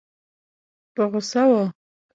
[0.93, 1.63] په غوسه وه.